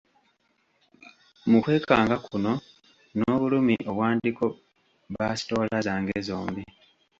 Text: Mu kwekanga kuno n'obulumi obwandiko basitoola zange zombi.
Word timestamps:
Mu 1.49 1.57
kwekanga 1.63 2.15
kuno 2.25 2.51
n'obulumi 3.17 3.75
obwandiko 3.91 4.43
basitoola 5.15 5.75
zange 5.87 6.15
zombi. 6.27 6.63